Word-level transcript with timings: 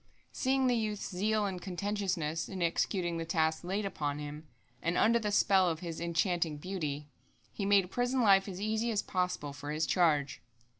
Seeing 0.31 0.65
the 0.65 0.75
youth's 0.75 1.09
zeal 1.11 1.45
and 1.45 1.61
conscientiousness 1.61 2.49
in 2.49 2.63
executing 2.63 3.17
the 3.19 3.23
tasks 3.23 3.63
laid 3.63 3.85
upon 3.85 4.17
him, 4.17 4.47
and 4.81 4.97
under 4.97 5.19
the 5.19 5.31
spell 5.31 5.69
of 5.69 5.81
his 5.81 6.01
enchanting 6.01 6.57
beauty, 6.57 7.05
he 7.53 7.67
made 7.67 7.91
prison 7.91 8.21
life 8.23 8.47
as 8.47 8.59
easy 8.59 8.89
as 8.89 9.03
possible 9.03 9.53
for 9.53 9.69
his 9.69 9.85
charge. 9.85 10.41